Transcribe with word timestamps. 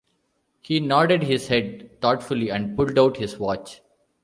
He 0.61 0.79
nodded 0.79 1.21
his 1.21 1.49
head 1.49 2.01
thoughtfully, 2.01 2.49
and 2.49 2.75
pulled 2.75 2.97
out 2.97 3.17
his 3.17 3.37
watch. 3.37 3.81